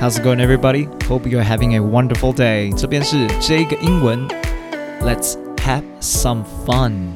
[0.00, 0.84] How's it going, everybody?
[1.08, 2.72] Hope you're having a wonderful day.
[2.78, 4.28] 这边是这个英文
[5.02, 7.08] ，Let's have some fun.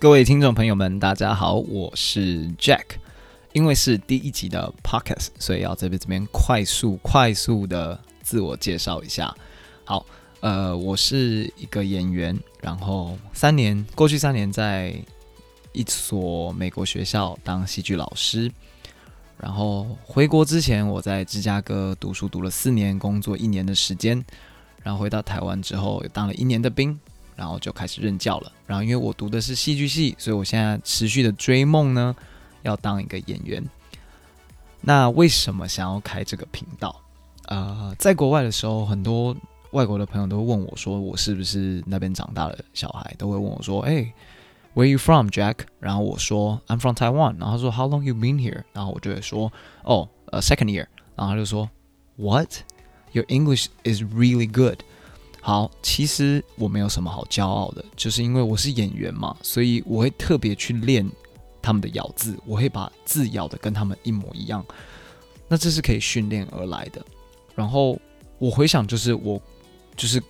[0.00, 2.82] 各位听众朋友们，大家好，我是 Jack。
[3.52, 9.32] 因为是第一集的 Podcast，所以要在这边快速、快速的自我介绍一下。
[9.84, 10.04] 好。
[10.40, 14.94] 呃，我是一个演员，然后三年过去三年在
[15.72, 18.50] 一所美国学校当戏剧老师，
[19.36, 24.24] 然后回国之前我在芝加哥读书读了四年，工作一年的时间，
[24.82, 26.98] 然后回到台湾之后当了一年的兵，
[27.36, 28.50] 然后就开始任教了。
[28.66, 32.16] 然后因为我读的是戏剧系，所以我现在持续的追梦呢，
[32.62, 33.62] 要当一个演员。
[34.80, 36.98] 那为什么想要开这个频道？
[37.44, 39.36] 呃，在国外的时候很多。
[39.72, 44.12] 外国的朋友都会问我说：“我是不是那边长大的小孩？”都会问我说：“哎、
[44.74, 49.52] ，Where are you from, Jack？” 然后我说：“I'm from Taiwan。”然后他说：“How long you been here？” 然后我就会说
[49.84, 51.70] 哦 a，second year。”然后他就说
[52.16, 52.50] ：“What?
[53.12, 54.80] Your English is really good。”
[55.40, 61.08] 好，其实我没有什么好骄傲的，就是因为我是演员嘛，所以我会特别去练
[61.62, 64.64] 他们的咬字，我会把字咬得跟他们一模一样。
[65.46, 67.00] 那这是可以训练而来的。
[67.54, 67.96] 然后
[68.38, 69.40] 我回想，就是我。
[70.00, 70.22] 就是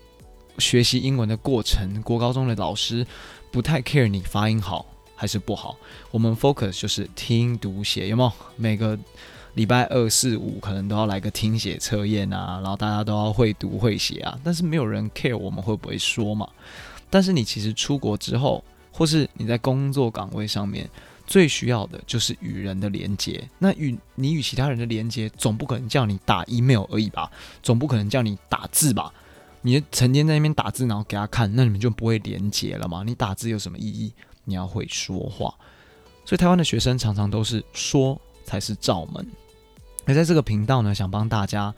[0.59, 3.07] 学习英文的过程，国高中的老师
[3.53, 5.77] 不太 care 你发音好还是不好，
[6.11, 8.33] 我们 focus 就是听读写，有没有？
[8.57, 8.99] 每个
[9.55, 16.49] 礼拜二、四、五可能都要来个听写测验啊，然后大家都要会读会写啊，但是没有人 care 我们会不会说嘛。
[17.09, 20.91] 但是你其实出国之后，或是你在工作岗位上面，
[21.29, 23.49] 最需要的就是与人的连接。
[23.61, 27.31] 那与你与其他人的连接，总不可能叫你打 email 而已吧？
[27.63, 29.15] 总不可能叫你打字吧？
[29.63, 33.03] 你成天在那边打字，然后给他看，那你们就不会连接了吗？
[33.05, 34.13] 你打字有什么意义？
[34.45, 35.55] 你要会说话。
[36.25, 39.27] 所以台湾的学生常常都是说才是罩门。
[40.07, 41.75] 而在这个频道呢，想帮大家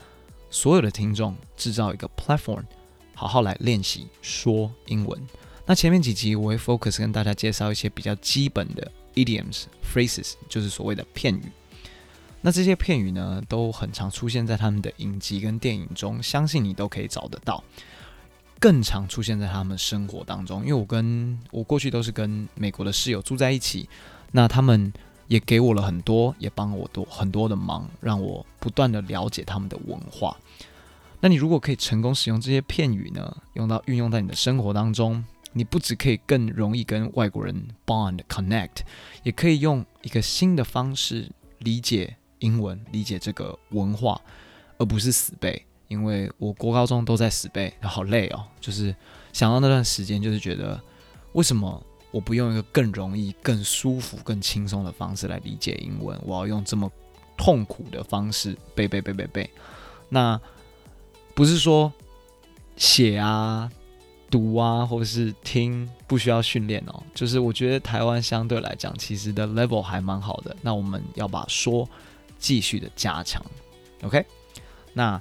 [0.49, 2.63] 所有的听众制造一个 platform，
[3.15, 5.27] 好好来练习说英文。
[5.65, 11.51] 那前面几集我会 focus 跟大家介绍一些比较基本的 idioms、phrases，就是所谓的片语。
[12.45, 17.63] 那这些片语呢，都很常出现在他们的影集跟电影中，相信你都可以找得到。
[18.59, 23.87] 更常出现在他们生活当中，因为我跟我过去都是跟美国的室友住在一起，
[24.31, 24.91] 那他们
[25.27, 30.37] 也给我了很多，也帮我多很多的忙，让我不断的了解他们的文化。
[31.21, 35.23] 那你如果可以成功使用这些片语呢，用到运用在你的生活当中，
[35.53, 38.81] 你不只可以更容易跟外国人 bond connect，
[39.23, 41.29] 也可以用一个新的方式
[41.59, 42.17] 理解。
[42.43, 44.19] 英文理解这个文化，
[44.77, 45.65] 而不是死背。
[45.89, 48.43] 因为我国高中都在死背，好累哦。
[48.59, 48.95] 就是
[49.31, 50.79] 想到那段时间，就是觉得
[51.33, 56.19] 为什么我不用一个更容易、更舒服、更轻松的方式来理解英文？
[56.23, 56.91] 我要用这么
[57.37, 59.49] 痛苦的方式背背背背背。
[60.09, 60.39] 那
[61.35, 61.93] 不是说
[62.75, 63.71] 写啊、
[64.31, 67.03] 读啊，或者是听不需要训练哦。
[67.13, 70.55] 就是我觉得台湾相对来讲，其实的 level 还蛮好的。
[70.63, 71.87] 那我们要把说。
[72.43, 73.41] 继续的加强
[74.01, 74.25] ，OK。
[74.91, 75.19] 那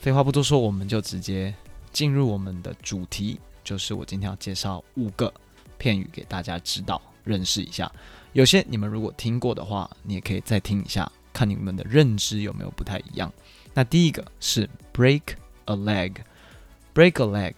[0.00, 1.54] 废话不多说，我们就直接
[1.92, 5.32] 进入我们的主题，就是我今天要介绍五个
[5.78, 7.90] 片语给大家知道、认识一下。
[8.32, 13.32] 有些你们如果听过的话，你也可以再听一下，看你们的认知有没有不太一样。
[13.72, 15.22] 那第一个是 break
[15.66, 17.54] a leg，break a leg，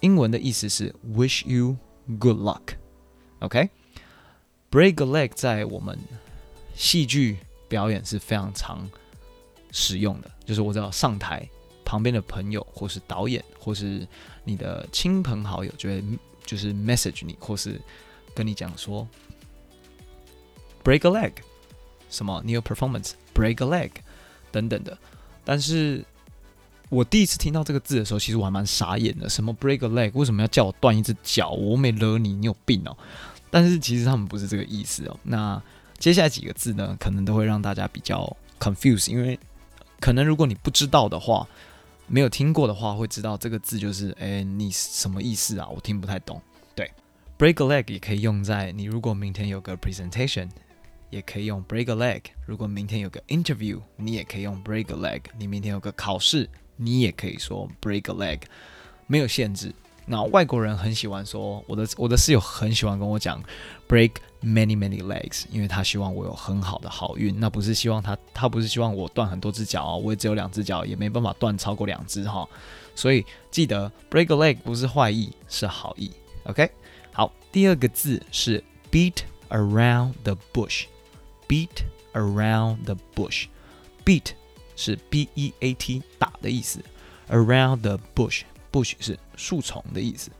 [0.00, 1.78] 英文的意思是 wish you
[2.18, 3.70] good luck，OK。
[4.70, 5.98] break a leg 在我们
[6.74, 7.38] 戏剧
[7.68, 8.88] 表演是非常常
[9.72, 11.48] 使用的，就是我知道上台
[11.84, 14.06] 旁边的朋友，或是导演，或是
[14.44, 16.02] 你的亲朋好友，就会
[16.44, 17.80] 就是 message 你，或是
[18.34, 19.06] 跟你讲说
[20.84, 21.32] break a leg，
[22.08, 23.90] 什么你有 performance break a leg
[24.50, 24.96] 等等的。
[25.44, 26.04] 但是
[26.88, 29.28] 我第一次听到这个字的时候，其实我还蛮傻眼的。
[29.28, 30.10] 什么 break a leg？
[30.14, 31.50] 为什么要叫我断一只脚？
[31.50, 32.96] 我没惹你，你有病哦！
[33.50, 35.18] 但是其实他们不是这个意思哦。
[35.22, 35.60] 那
[35.98, 39.38] 接下来几个字呢，可能都会让大家比较 confuse，因为
[40.00, 41.46] 可能如果你不知道的话，
[42.06, 45.68] 没有听过的话，会知道这个字就是，哎，你什么意思啊？
[45.68, 46.40] 我听不太懂。
[46.74, 46.90] 对
[47.38, 50.48] ，break a leg 也可以用在你如果明天有个 presentation，
[51.10, 52.22] 也可以用 break a leg。
[52.46, 55.22] 如果明天有个 interview，你也可以用 break a leg。
[55.38, 58.42] 你明天有个考试，你也可以说 break a leg，
[59.06, 59.74] 没有限制。
[60.08, 63.42] 那外国人很喜欢说，我的我的室友很喜欢跟我讲
[63.88, 67.38] break many many legs，因为他希望我有很好的好运。
[67.40, 72.48] 那不是希望他，他不是希望我断很多只脚哦，我也只有两只脚，也没办法断超过两只哈。
[72.94, 76.12] 所以记得 break a leg 不是坏意，是好意。
[76.44, 76.70] OK，
[77.12, 78.62] 好，第二个字是
[78.92, 79.16] beat
[79.48, 81.68] around the bush，beat
[82.12, 84.26] around the bush，beat
[84.76, 86.80] 是 B E A T 打的意思
[87.28, 88.42] ，around the bush。
[88.76, 90.30] Bush 是树丛的意思。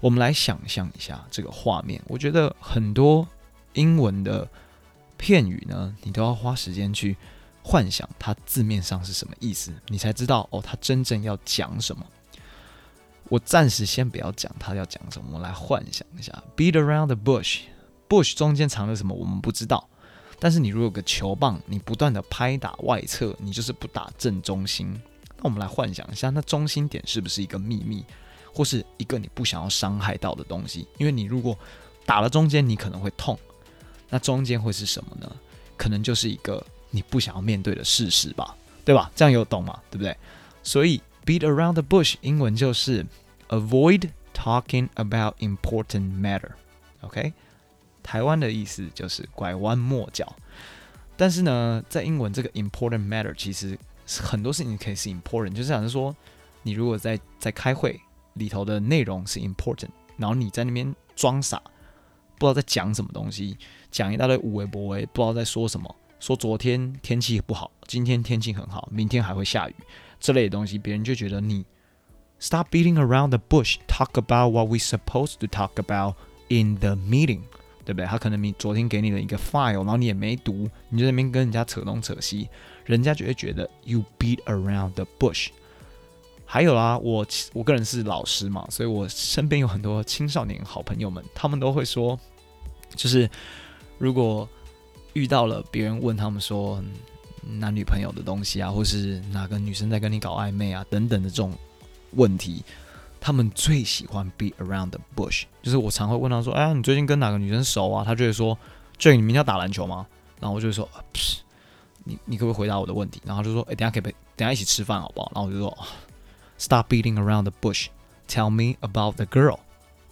[0.00, 2.02] 我们来想象一下这个画面。
[2.06, 3.26] 我觉得很多
[3.74, 4.46] 英文的
[5.16, 7.16] 片语呢，你都要花时间去
[7.62, 12.04] 幻想它字面上是什么意思，你才知道哦，它真正要讲什么。
[13.28, 19.88] 我暂时先不要讲它要讲什么，我们来幻想一下：beat around the bush，bush 中间藏了什么，我们不知道。
[20.40, 25.00] 但是你如果有个球棒，你不断的拍打外侧，你就是不打正中心。
[25.42, 28.04] 那我们来幻想一下，那中心点是不是一个秘密，
[28.54, 30.86] 或是一个你不想要伤害到的东西？
[30.98, 31.58] 因为你如果
[32.06, 33.36] 打了中间，你可能会痛。
[34.08, 35.30] 那中间会是什么呢？
[35.76, 38.54] 可能就是一个你不想要面对的事实吧，
[38.84, 39.10] 对吧？
[39.16, 39.76] 这样有懂吗？
[39.90, 40.16] 对不对？
[40.62, 43.04] 所以 beat around the bush 英文就是
[43.48, 46.50] avoid talking about important matter。
[47.00, 47.32] OK，
[48.00, 50.36] 台湾的意思就是拐弯抹角。
[51.16, 53.76] 但是呢，在英文这个 important matter 其实。
[54.06, 56.14] 很多事情可以是 important，就是想说，
[56.62, 58.00] 你如果在在开会
[58.34, 61.62] 里头的内容是 important，然后你在那边装傻，
[62.38, 63.56] 不知道在讲什么东西，
[63.90, 69.74] 讲一大堆无为不为，不知道在说什么，说昨天天气不好，今天天气很好，明天还会下雨，
[70.20, 71.64] 这类的东西，别人就觉得你
[72.38, 76.16] stop beating around the bush，talk about what we supposed to talk about
[76.48, 77.42] in the meeting。
[77.84, 78.06] 对不对？
[78.06, 82.48] 他可能你昨天给你的一个 file，然后你也没读，你就在那边跟人家扯东扯西，
[82.84, 85.48] 人家就会觉得 you beat around the bush。
[86.44, 92.18] 还有啦，我我个人是老师嘛，所以我身边有很多青少年好朋友们，他们都会说，
[92.94, 93.28] 就是
[93.98, 94.48] 如果
[95.14, 96.82] 遇到了别人问他们说
[97.58, 101.52] 男女朋友的东西啊，或是哪个女生在跟你搞暧昧啊等等的这种
[102.12, 102.62] 问题。
[103.24, 108.58] 他们最喜欢 beat around the bush，就是我常会问他说：“哎，你最近跟哪个女生熟啊？”他就会说
[108.98, 110.04] j 你明天要打篮球吗？”
[110.40, 111.41] 然后我就会说：“不是，
[112.04, 115.78] 你你可不可以回答我的问题？”然后就说：“哎，等下可不可以等下一起吃饭好不好？”然后我就说
[116.58, 117.88] ：“Stop beating around the bush,
[118.28, 119.58] tell me about the girl。”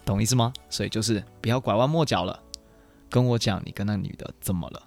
[0.05, 0.53] 懂意思吗？
[0.69, 2.41] 所以就是不要拐弯抹角了，
[3.09, 4.83] 跟我讲你跟那女的怎么了。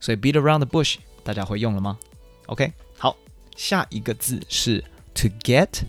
[0.00, 1.98] 所以 beat around the bush 大家会用了吗
[2.46, 3.16] ？OK，好，
[3.56, 4.84] 下一个字是
[5.14, 5.82] to get。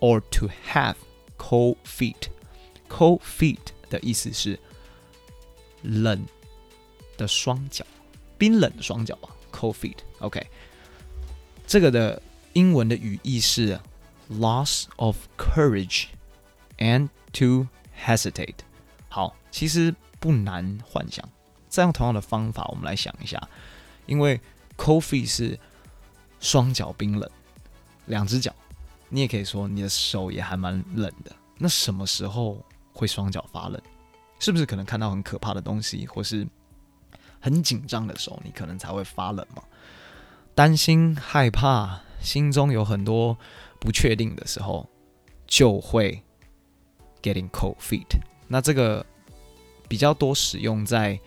[0.00, 0.94] or to have
[1.36, 2.28] cold feet.
[2.88, 3.58] Cold feet
[3.90, 4.56] 的意思是
[5.82, 6.24] 冷
[7.16, 7.84] 的双脚，
[8.38, 9.28] 冰冷的双脚吧。
[9.58, 9.96] Cold feet.
[10.20, 10.46] OK，
[11.66, 12.22] 这个的
[12.52, 13.80] 英文的语义是
[14.30, 16.06] loss of courage
[16.76, 17.66] and to
[18.00, 18.54] hesitate。
[19.08, 21.28] 好，其实不难幻想。
[21.68, 23.48] 再用同样的方法，我们来想一下，
[24.06, 24.40] 因为
[24.76, 25.58] cold feet 是
[26.38, 27.28] 双脚冰冷，
[28.06, 28.54] 两只脚。
[29.08, 31.34] 你也可以说你的手也还蛮冷的。
[31.56, 33.82] 那什么时候会双脚发冷？
[34.38, 36.46] 是不是可能看到很可怕的东西，或是
[37.40, 39.62] 很紧张的时候，你可能才会发冷嘛？
[40.54, 43.36] 担心、害怕，心中有很多
[43.78, 44.88] 不确定的时候，
[45.46, 46.22] 就会
[47.22, 48.18] getting cold feet。
[48.46, 49.04] 那这个
[49.88, 51.18] 比较多使用在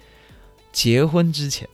[0.71, 1.67] 结婚之前，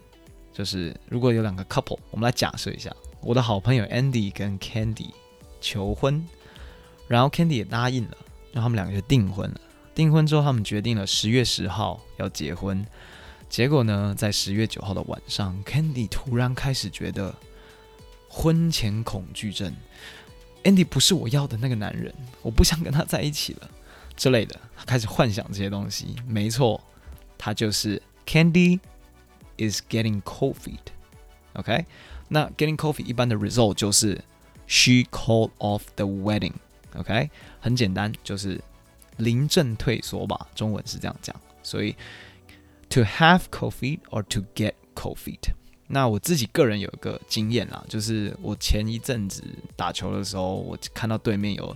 [0.54, 5.12] 就是如果有两个 couple，我们来假设一下，我的好朋友 Andy 跟 Candy。
[5.60, 6.24] 求婚，
[7.08, 8.18] 然后 Candy 也答应了，
[8.52, 9.60] 然后他们两个就订婚了。
[9.96, 12.86] 订婚之后，他们决定了十月十号要结婚。
[13.50, 17.34] 结果呢，在十月九号的晚上，Candy 突然开始觉得
[18.28, 19.74] 婚前恐惧症。
[20.64, 23.70] Andy 不是我要的那个男人，我不想跟他在一起了
[24.16, 26.16] 之类的，他开始幻想这些东西。
[26.28, 26.82] 没错，
[27.38, 28.80] 他就是 Candy
[29.58, 30.80] is getting COVID。
[31.54, 31.86] OK，
[32.28, 34.24] 那 getting COVID 一般的 result 就是。
[34.70, 36.52] She called off the wedding.
[36.98, 37.30] OK，
[37.62, 38.60] 很简单，就是
[39.16, 40.46] 临阵退缩吧。
[40.56, 41.96] 中文是这样讲，所以
[42.90, 45.52] to have cold feet or to get cold feet。
[45.88, 49.44] 那我自己个人有一个经验啦，就是我前一阵子
[49.76, 51.76] 打球的时候，我看到对面有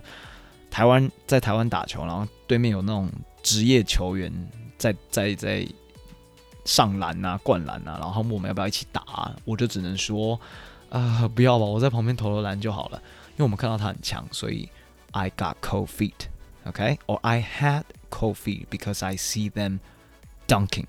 [0.70, 3.10] 台湾在台湾打球，然后对面有那种
[3.42, 4.32] 职业球员
[4.76, 5.66] 在在在
[6.64, 10.38] 上篮啊、灌篮啊，然后我们要不要一起打，我就只能说。
[10.90, 13.00] 啊、不要吧，我在旁边投投篮就好了。
[13.30, 14.68] 因为我们看到他很强，所以
[15.12, 19.78] I got cold feet，OK，or、I had cold feet because I see them
[20.46, 20.84] dunking，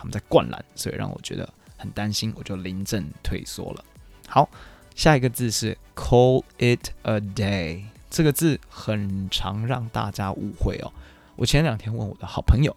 [0.00, 3.84] 他们在灌篮，所以让我觉得很担心，我就临阵退缩了。
[4.26, 4.48] 好，
[4.94, 10.90] 下一个字是 call it a day，这个字很常让大家误会哦。
[11.36, 12.74] 我前两天问我的好朋友，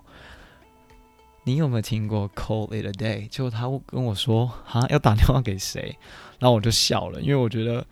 [1.46, 3.30] 你有没有听过 “call it a day”？
[3.30, 5.98] 结果他跟我说：“哈，要打电话给谁？”
[6.40, 7.88] 然后我就笑了，因为我觉得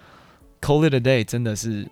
[0.60, 1.88] “call it a day” 真的是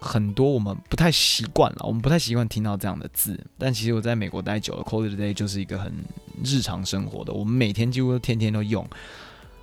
[0.00, 3.38] 很多我们不太习惯了，我们不太习惯听到这样的字。
[3.58, 5.92] 但其实我在美国待久了，“call it a day” 就是一个很
[6.42, 8.84] 日常生活的，我们每天几乎天天都用。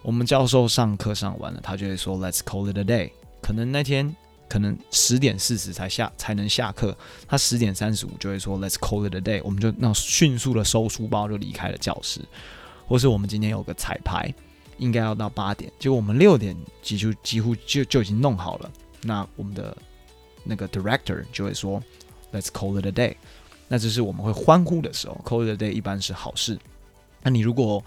[0.03, 3.11] 我们教授上课上完了，他就会说 “Let's call it a day”。
[3.41, 4.15] 可能那天
[4.47, 6.95] 可能十点四十才下才能下课，
[7.27, 9.41] 他十点三十五就会说 “Let's call it a day”。
[9.43, 12.21] 我们就那迅速的收书包就离开了教室，
[12.87, 14.33] 或是我们今天有个彩排，
[14.77, 18.71] 应该要到八点，结果我们六点几乎几乎就就已经弄好了。
[19.01, 19.75] 那我们的
[20.47, 21.81] 那个 director 就会说
[22.31, 23.15] “Let's call it a day”。
[23.67, 26.57] 那这是我们会欢呼的时候，“call it a day” 一般是好事。
[27.21, 27.83] 那你如果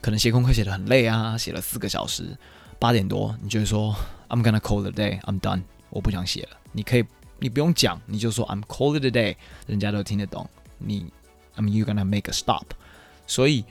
[0.00, 2.36] 可能写功课写的很累啊，写了四个小时，
[2.78, 3.94] 八点多你就会说
[4.28, 6.56] I'm gonna call it a day, I'm done，我不想写了。
[6.72, 7.04] 你可以，
[7.38, 10.48] 你不用讲，你就说 I'm call it a day，人家都听得懂。
[10.78, 11.12] 你
[11.56, 12.66] I'm you gonna make a stop。
[13.26, 13.64] 所以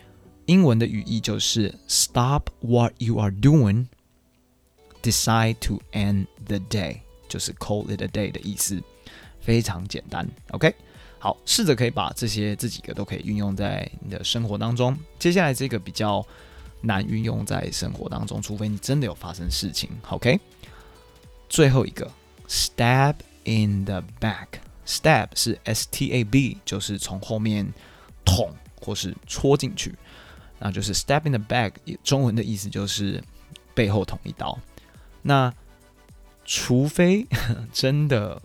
[0.46, 3.88] 英文的语义就是 Stop what you are doing,
[5.02, 7.00] decide to end the day，
[7.30, 8.82] 就是 call it a day 的意思，
[9.40, 10.28] 非常简单。
[10.52, 10.76] OK。
[11.22, 14.98] 好，试着可以把这些这几个都可以运用在你的生活当中。
[15.20, 16.26] 接下来这个比较
[16.80, 19.90] 难运用在生活当中，除非你真的有发生事情。
[20.12, 20.40] OK，
[21.50, 22.10] 最后一个
[22.48, 27.70] ，stab in the back，stab 是 S T A B，就是从后面
[28.24, 29.94] 捅或是戳进去，
[30.58, 31.74] 那就是 stab in the back。
[32.02, 33.22] 中文的意思就是
[33.74, 34.58] 背后捅一刀。
[35.22, 35.54] 那
[36.50, 37.28] 除非
[37.72, 38.42] 真的。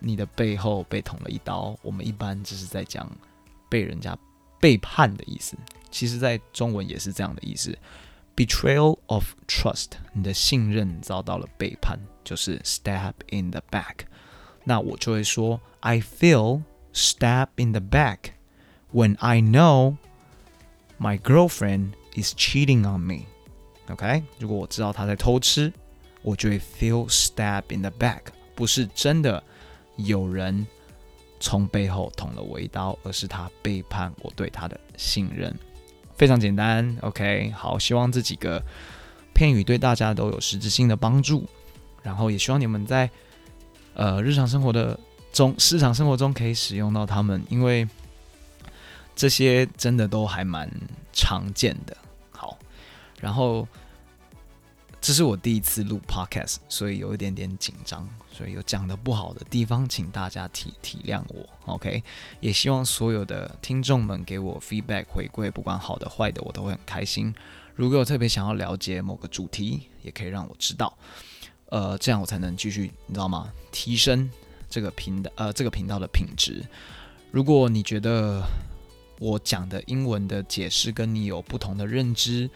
[0.00, 3.10] 你的背后被捅了一刀，我们一般只是在讲
[3.68, 4.16] 被人家
[4.60, 5.56] 背叛的意思。
[5.90, 7.76] 其实，在中文也是这样的意思
[8.36, 14.06] ，betrayal of trust，你的信任遭到了背叛，就是 stab in the back。
[14.62, 16.62] 那我就会说，I feel
[16.94, 18.18] stab in the back
[18.92, 19.96] when I know
[21.00, 23.22] my girlfriend is cheating on me。
[23.88, 25.72] OK，如果我知道她在偷吃，
[26.28, 28.20] 我就会 feel stab in the back，
[28.54, 29.42] 不是真的。
[29.96, 30.66] 有人
[31.40, 35.52] 从背后捅了我一刀，而是他背叛我对他的信任。
[36.18, 37.50] 非常简单，OK。
[37.56, 38.62] 好，希望这几个
[39.32, 41.46] 片语对大家都有实质性的帮助，
[42.02, 43.08] 然后也希望你们在
[43.94, 45.00] 呃日常生活的
[45.32, 47.88] 中、日常生活中可以使用到它们，因为
[49.16, 50.70] 这些真的都还蛮
[51.12, 51.96] 常见的。
[52.30, 52.58] 好，
[53.18, 53.66] 然后。
[55.08, 62.02] 这是我第一次录 podcast，所以有一点点紧张，所以有讲得不好的地方，请大家体体谅我，OK？
[62.40, 67.34] 也希望所有的听众们给我 feedback 回馈，不管好的坏的，我都会很开心。
[67.74, 70.94] 如果有特别想要了解某个主题，也可以让我知道，
[71.70, 73.50] 呃，这样我才能继续，你知道吗？
[73.72, 74.30] 提升
[74.68, 76.62] 这个频道，呃，这个频道的品质。
[77.30, 78.42] 如果你觉得
[79.18, 82.50] 我讲的英文的解释跟你有不同的认知，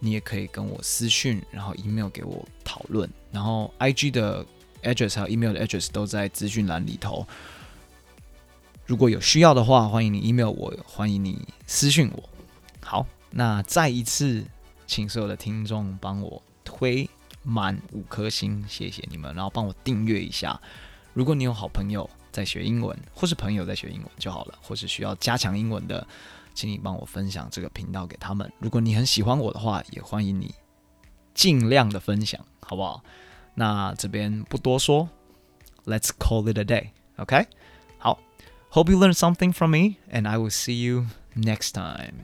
[0.00, 4.46] 你也可以跟我私讯，然后 email 给我讨论，然后 IG 的
[4.82, 7.26] address 还有 email 的 address 都在资讯栏里头。
[8.86, 12.28] 如果有需要的话，欢迎你 email 我，欢迎你私讯我。
[12.80, 14.44] 好，那再一次，
[14.86, 17.08] 请所有的听众帮我推
[17.42, 20.58] 满五颗星，谢谢你们，然后帮我订阅一下。
[21.12, 26.06] 如果你有好朋友在学英文，或是朋友在学英文就好了，或是需要加强英文的。
[26.58, 28.52] 请你帮我分享这个频道给他们。
[28.58, 30.52] 如果你很喜欢我的话，也欢迎你
[31.32, 33.00] 尽量的分享，好不好？
[33.54, 35.08] 那这边不多说
[35.84, 36.88] ，Let's call it a day.
[37.14, 37.46] OK？
[37.98, 38.18] 好
[38.72, 42.14] ，Hope you learn something from me, and I will see you next time.